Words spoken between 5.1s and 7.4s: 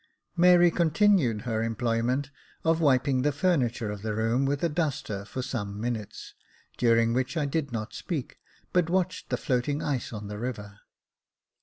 for some minutes, during which